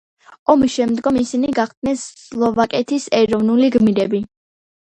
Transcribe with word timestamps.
ომის 0.53 0.71
შემდგომ 0.77 1.19
ისინი 1.23 1.51
გახდნენ 1.59 1.99
სლოვაკეთის 2.05 3.07
ეროვნული 3.21 3.71
გმირები. 3.77 4.25